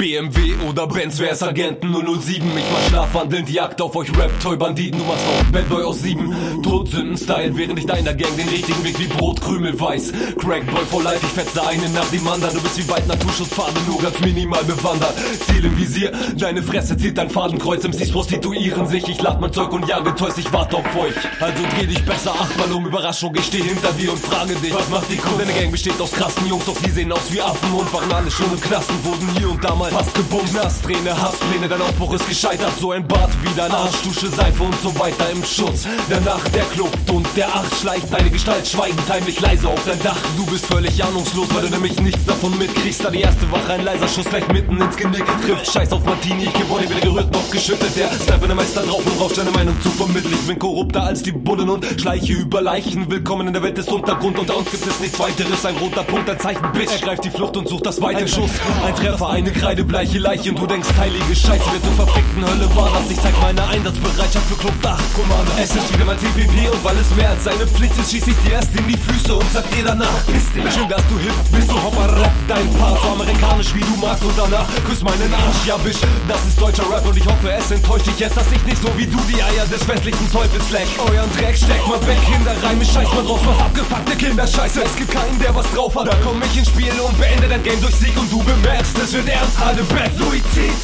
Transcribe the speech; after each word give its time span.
BMW 0.00 0.54
oder 0.66 0.86
Benz, 0.86 1.18
wer 1.18 1.32
ist 1.32 1.42
Agenten 1.42 1.92
007? 1.92 2.56
Ich 2.56 2.64
mach 2.72 2.88
schlafwandelnd 2.88 3.50
Jagd 3.50 3.82
auf 3.82 3.94
euch 3.96 4.08
Rap-Toy-Banditen. 4.16 4.98
Du 4.98 5.04
machst 5.04 5.26
auch 5.26 5.52
Bad 5.52 5.68
Boy 5.68 5.84
aus 5.84 6.00
7. 6.00 6.62
Todsünden-Style, 6.62 7.54
während 7.54 7.78
ich 7.78 7.84
deiner 7.84 8.14
Gang 8.14 8.34
den 8.34 8.48
richtigen 8.48 8.82
Weg 8.82 8.98
wie 8.98 9.08
Brotkrümel 9.08 9.78
weiß. 9.78 10.12
Crackboy 10.38 10.86
for 10.90 11.02
life, 11.02 11.20
ich 11.20 11.32
fetze 11.32 11.66
eine 11.66 11.86
nach 11.90 12.06
dem 12.06 12.26
anderen. 12.26 12.54
Du 12.54 12.62
bist 12.62 12.78
wie 12.78 12.88
weit 12.88 13.06
Naturschutzpfade, 13.08 13.78
nur 13.86 14.00
ganz 14.00 14.18
minimal 14.20 14.64
bewandert. 14.64 15.12
Ziel 15.46 15.66
im 15.66 15.76
Visier, 15.76 16.12
deine 16.34 16.62
Fresse 16.62 16.96
zieht 16.96 17.18
dein 17.18 17.28
Fadenkreuz. 17.28 17.84
MCs 17.84 18.10
prostituieren 18.10 18.86
sich, 18.86 19.06
ich 19.06 19.20
lad 19.20 19.38
mein 19.38 19.52
Zeug 19.52 19.70
und 19.70 19.86
jage 19.86 20.14
Toys, 20.14 20.38
ich 20.38 20.50
warte 20.50 20.78
auf 20.78 20.96
euch. 20.96 21.12
Also 21.40 21.62
dreh 21.76 21.86
dich 21.86 22.02
besser 22.06 22.32
achtmal 22.32 22.72
um 22.72 22.86
Überraschung, 22.86 23.34
ich 23.36 23.44
steh 23.44 23.62
hinter 23.62 23.92
dir 23.92 24.12
und 24.12 24.18
frage 24.18 24.54
dich, 24.54 24.74
was 24.74 24.88
macht 24.88 25.10
die 25.10 25.18
Kunde? 25.18 25.44
Deine 25.44 25.60
Gang 25.60 25.70
besteht 25.70 26.00
aus 26.00 26.12
krassen 26.12 26.46
Jungs, 26.46 26.64
doch 26.64 26.80
die 26.82 26.90
sehen 26.90 27.12
aus 27.12 27.30
wie 27.30 27.42
Affen 27.42 27.70
und 27.74 27.92
waren 27.92 28.10
alle 28.10 28.30
schon 28.30 28.50
im 28.50 28.60
Knasten, 28.62 28.96
wurden 29.04 29.28
hier 29.36 29.50
und 29.50 29.62
da 29.62 29.74
mal 29.74 29.89
fast 29.90 30.14
gebumst. 30.14 30.54
Nassträne, 30.54 31.20
Hasspläne, 31.20 31.68
dein 31.68 31.82
Aufbruch 31.82 32.14
ist 32.14 32.28
gescheitert. 32.28 32.72
So 32.80 32.92
ein 32.92 33.06
Bad 33.06 33.30
wie 33.42 33.54
dein 33.56 33.70
Arsch, 33.70 34.00
Dusche, 34.02 34.28
Seife 34.28 34.62
und 34.62 34.74
so 34.80 34.96
weiter 34.98 35.28
im 35.30 35.44
Schutz. 35.44 35.86
Danach 36.08 36.42
der 36.50 36.64
Kluft 36.64 37.10
und 37.10 37.26
der 37.36 37.48
Acht 37.48 37.74
schleicht 37.80 38.12
deine 38.12 38.30
Gestalt 38.30 38.66
schweigend 38.66 39.02
heimlich 39.08 39.40
leise 39.40 39.68
auf 39.68 39.80
dein 39.84 40.00
Dach. 40.02 40.16
Du 40.36 40.46
bist 40.46 40.66
völlig 40.66 41.02
ahnungslos, 41.02 41.48
weil 41.54 41.62
du 41.62 41.70
nämlich 41.70 42.00
nichts 42.00 42.24
davon 42.24 42.56
mitkriegst. 42.58 43.04
Da 43.04 43.10
die 43.10 43.20
erste 43.20 43.50
Wache 43.50 43.72
ein 43.72 43.84
leiser 43.84 44.08
Schuss 44.08 44.26
gleich 44.26 44.46
mitten 44.48 44.80
ins 44.80 44.96
Genick 44.96 45.24
trifft. 45.44 45.72
Scheiß 45.72 45.92
auf 45.92 46.04
Martini, 46.04 46.44
ich 46.44 46.52
geb 46.52 46.66
weder 46.70 47.00
gerührt 47.00 47.32
noch 47.32 47.50
geschüttet. 47.50 47.96
Der 47.96 48.10
Sniper 48.12 48.46
der 48.46 48.56
Meister 48.56 48.82
drauf 48.82 49.02
und 49.04 49.20
rauscht 49.20 49.38
deine 49.38 49.50
Meinung 49.50 49.80
zu 49.82 49.90
vermitteln. 49.90 50.34
Ich 50.34 50.46
bin 50.46 50.58
korrupter 50.58 51.02
als 51.02 51.22
die 51.22 51.32
Bullen 51.32 51.68
und 51.68 51.84
schleiche 52.00 52.32
über 52.32 52.60
Leichen. 52.60 53.10
Willkommen 53.10 53.48
in 53.48 53.52
der 53.52 53.62
Welt 53.62 53.78
des 53.78 53.88
Untergrund. 53.88 54.38
Unter 54.38 54.56
uns 54.56 54.70
gibt 54.70 54.86
es 54.86 55.00
nichts 55.00 55.18
weiteres. 55.18 55.64
Ein 55.64 55.76
roter 55.76 56.04
Punkt, 56.04 56.28
ein 56.30 56.38
Zeichen, 56.38 56.70
Bitch. 56.72 56.92
Ergreift 56.92 57.24
die 57.24 57.30
Flucht 57.30 57.56
und 57.56 57.68
sucht 57.68 57.86
das 57.86 58.00
weite 58.00 58.28
Schuss. 58.28 58.50
Ein 58.84 58.94
Treffer, 58.94 59.30
eine 59.30 59.50
kreidebleiche 59.80 60.18
Leiche. 60.18 60.50
Und 60.50 60.58
du 60.58 60.66
denkst, 60.66 60.88
heilige 60.98 61.34
Scheiße, 61.34 61.64
wer 61.72 61.82
zur 61.82 62.06
verfickten 62.06 62.44
Hölle 62.44 62.76
war 62.76 62.90
das? 62.92 63.10
Ich 63.10 63.20
zeig 63.20 63.34
meine 63.40 63.66
Einsatzbereitschaft 63.66 64.46
für 64.46 64.56
Club 64.56 64.74
Dach, 64.82 65.00
Kommando. 65.14 65.52
Es 65.60 65.74
ist 65.74 65.92
wieder 65.92 66.04
mein 66.04 66.18
TPP 66.18 66.68
und 66.70 66.84
weil 66.84 66.96
es 66.98 67.14
mehr 67.16 67.30
als 67.30 67.44
seine 67.44 67.66
Pflicht 67.66 67.96
ist, 67.98 68.10
schieß 68.10 68.26
ich 68.26 68.36
dir 68.44 68.52
erst 68.52 68.74
in 68.76 68.86
die 68.86 68.96
Füße 68.96 69.34
und 69.34 69.52
sag 69.52 69.68
dir 69.70 69.84
danach, 69.84 70.22
bist 70.26 70.54
dich. 70.54 70.74
Schön, 70.74 70.88
dass 70.88 71.02
du 71.08 71.18
hip 71.18 71.32
bist, 71.52 71.70
du 71.70 71.82
Hopper, 71.82 72.19
dein 72.60 72.70
Part, 72.76 73.00
so 73.02 73.08
amerikanisch 73.10 73.74
wie 73.74 73.80
du 73.80 73.96
magst 74.00 74.24
und 74.24 74.36
danach 74.36 74.66
küss 74.86 75.02
meinen 75.02 75.32
Arsch, 75.32 75.64
ja 75.66 75.76
bisch. 75.78 76.00
Das 76.28 76.40
ist 76.44 76.60
deutscher 76.60 76.84
Rap 76.90 77.06
und 77.06 77.16
ich 77.16 77.26
hoffe, 77.26 77.50
es 77.52 77.70
enttäuscht 77.70 78.06
dich 78.06 78.18
jetzt, 78.18 78.36
dass 78.36 78.50
ich 78.52 78.62
nicht 78.64 78.80
so 78.82 78.88
wie 78.96 79.06
du 79.06 79.18
die 79.28 79.42
Eier 79.42 79.64
des 79.66 79.86
westlichen 79.88 80.30
Teufels 80.30 80.70
leck. 80.70 80.86
Euren 80.98 81.30
Dreck 81.36 81.56
steck 81.56 81.80
mal 81.88 82.00
weg, 82.06 82.18
Kinderreime, 82.26 82.84
scheiß 82.84 83.08
mal 83.14 83.24
drauf, 83.24 83.40
was 83.44 83.58
abgefuckte 83.58 84.16
Kinderscheiße. 84.16 84.82
Es 84.84 84.96
gibt 84.96 85.10
keinen, 85.10 85.38
der 85.40 85.54
was 85.54 85.66
drauf 85.72 85.94
hat, 85.96 86.08
da 86.08 86.16
komm 86.22 86.42
ich 86.42 86.58
ins 86.58 86.68
Spiel 86.68 86.92
und 87.00 87.18
beende 87.18 87.48
dein 87.48 87.62
Game 87.62 87.80
durch 87.80 87.94
Sieg 87.96 88.16
und 88.18 88.30
du 88.30 88.42
bemerkst, 88.42 88.98
es 88.98 89.12
wird 89.12 89.28
ernst, 89.28 89.60
alle 89.60 89.82
Bad 89.84 90.12
Louis 90.18 90.42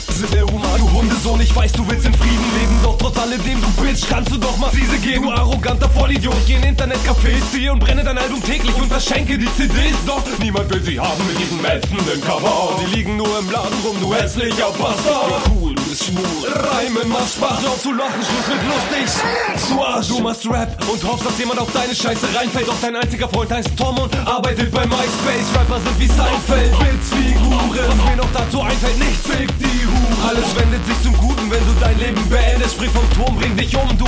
Sind 0.08 0.32
der 0.32 0.44
Humor, 0.44 0.78
du 0.78 0.90
Hundesohn, 0.90 1.40
ich 1.40 1.54
weiß, 1.54 1.72
du 1.72 1.86
willst 1.88 2.06
in 2.06 2.14
Frieden 2.14 2.48
leben, 2.58 2.78
doch 2.82 2.96
trotz 2.96 3.18
alledem, 3.18 3.60
du 3.60 3.70
Bitch, 3.82 4.08
kannst 4.08 4.32
du 4.32 4.38
doch 4.38 4.56
mal 4.56 4.70
Fiese 4.70 4.98
geben. 4.98 5.24
Du 5.24 5.30
arroganter 5.30 5.90
Vollidiot, 5.90 6.34
ich 6.40 6.46
geh 6.46 6.54
in 6.54 6.76
Internetcafés, 6.76 7.42
ziehe 7.52 7.72
und 7.72 7.80
brenne 7.80 8.02
dein 8.02 8.16
Album 8.16 8.42
täglich 8.42 8.74
und 8.76 8.88
verschenke 8.88 9.36
die 9.36 9.52
CDs, 9.56 9.96
doch 10.06 10.22
niemand 10.38 10.70
will 10.70 10.82
sie 10.82 10.98
haben 10.98 11.26
mit 11.26 11.38
diesem 11.38 11.65
ätzenden 11.66 12.20
Cover. 12.22 12.78
Sie 12.80 12.96
liegen 12.96 13.16
nur 13.16 13.38
im 13.38 13.50
Laden 13.50 13.78
rum, 13.84 13.96
du 14.00 14.14
hässlicher 14.14 14.70
Bastard. 14.78 15.50
Cool, 15.50 15.74
du 15.74 15.82
bist 15.84 16.04
schwul. 16.04 16.24
Reimen 16.52 17.08
macht 17.08 17.32
Spaß, 17.32 17.66
auf 17.66 17.82
zu 17.82 17.92
lachen, 17.92 18.22
Schluss 18.22 18.48
mit 18.48 18.62
lustig. 18.66 19.22
Du 19.68 19.82
Arsch, 19.82 20.08
du 20.08 20.20
machst 20.20 20.46
Rap 20.46 20.70
und 20.90 21.02
hoffst, 21.04 21.26
dass 21.26 21.38
jemand 21.38 21.58
auf 21.60 21.72
deine 21.72 21.94
Scheiße 21.94 22.26
reinfällt. 22.34 22.68
Doch 22.68 22.80
dein 22.80 22.96
einziger 22.96 23.28
Freund 23.28 23.50
heißt 23.50 23.70
Tom 23.76 23.98
und 23.98 24.14
arbeitet 24.26 24.70
bei 24.72 24.86
MySpace. 24.86 25.48
Rapper 25.54 25.80
sind 25.80 25.98
wie 25.98 26.06
Seinfeld, 26.06 26.72
Witzfiguren. 26.72 27.88
Was 27.88 28.10
mir 28.10 28.16
noch 28.16 28.32
dazu 28.32 28.60
einfällt, 28.60 28.98
nichts 28.98 29.26
fick 29.26 29.48
die 29.58 29.86
Hure. 29.86 30.28
Alles 30.28 30.54
wendet 30.56 30.84
sich 30.86 31.02
zum 31.02 31.16
Guten, 31.16 31.50
wenn 31.50 31.64
du 31.66 31.72
dein 31.80 31.98
Leben 31.98 32.28
beendest. 32.28 32.74
Sprich 32.74 32.90
vom 32.90 33.08
Turm, 33.14 33.36
bring 33.36 33.56
dich 33.56 33.76
um, 33.76 33.88
du 33.98 34.06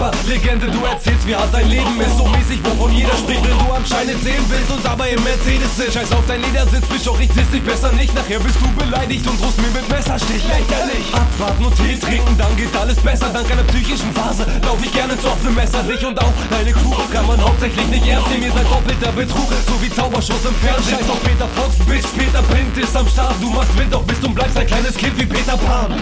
Rapper, 0.00 0.16
Legende. 0.26 0.66
Du 0.70 0.84
erzählst, 0.84 1.26
wie 1.26 1.36
hart 1.36 1.52
dein 1.52 1.68
Leben 1.68 2.00
ist, 2.00 2.16
so 2.16 2.24
mäßig, 2.26 2.60
wovon 2.64 2.92
jeder 2.92 3.14
spricht, 3.16 3.44
wenn 3.44 3.58
du 3.58 3.72
am 3.72 3.84
Scheine 3.84 4.16
sehen 4.16 4.44
willst 4.48 4.70
und 4.70 4.84
dabei 4.84 5.10
im 5.10 5.22
Mercedes 5.22 5.76
sitzt. 5.76 5.94
Scheiß 5.94 6.12
auf 6.12 6.24
dein 6.26 6.40
Ledersitz, 6.42 6.86
bist 6.86 7.06
doch 7.06 7.20
ich 7.20 7.28
dich 7.28 7.62
besser 7.62 7.92
nicht. 7.92 8.14
Nachher 8.14 8.40
bist 8.40 8.56
du 8.60 8.68
beleidigt 8.80 9.26
und 9.26 9.40
drohst 9.40 9.60
mir 9.60 9.68
mit 9.68 9.86
Messerstich. 9.88 10.42
Lächerlich. 10.48 11.04
Abwarten 11.12 11.64
und 11.64 11.76
Tee 11.76 11.96
trinken, 11.98 12.36
dann 12.38 12.56
geht 12.56 12.74
alles 12.76 12.96
besser. 12.96 13.28
Dank 13.28 13.50
einer 13.50 13.64
psychischen 13.64 14.12
Phase 14.14 14.46
lauf 14.64 14.78
ich 14.82 14.92
gerne 14.92 15.18
zu 15.20 15.28
offenem 15.28 15.54
Messer. 15.54 15.82
Dich 15.82 16.04
und 16.04 16.18
auch 16.18 16.32
deine 16.50 16.72
Crew 16.72 16.96
kann 17.12 17.26
man 17.26 17.40
hauptsächlich 17.40 17.86
nicht 17.88 18.06
ernst 18.06 18.30
nehmen. 18.30 18.44
Ihr 18.44 18.52
seid 18.52 18.70
doppelter 18.70 19.12
Betrug, 19.12 19.52
so 19.68 19.74
wie 19.82 19.90
Zauberschuss 19.90 20.44
im 20.48 20.54
Fernsehen. 20.64 20.96
Scheiß 20.96 21.10
auf 21.10 21.22
Peter 21.22 21.48
Fox, 21.56 21.76
Bitch, 21.84 22.08
Peter 22.16 22.42
Pint 22.48 22.76
ist 22.78 22.96
am 22.96 23.08
Start. 23.08 23.34
Du 23.40 23.50
machst 23.50 23.76
Wind, 23.76 23.92
doch 23.92 24.04
bist 24.04 24.24
und 24.24 24.34
bleibst 24.34 24.56
ein 24.56 24.66
kleines 24.66 24.96
Kind 24.96 25.18
wie 25.18 25.26
Peter 25.26 25.56
Pan. 25.58 25.92